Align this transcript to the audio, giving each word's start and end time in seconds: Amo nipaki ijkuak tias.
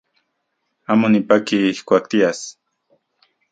Amo 0.91 1.05
nipaki 1.09 1.57
ijkuak 1.71 2.05
tias. 2.11 2.39